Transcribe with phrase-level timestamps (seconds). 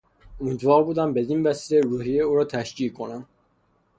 [0.39, 3.25] امیدوار بودم بدین وسیله روحیهی او را تشجیع کنم.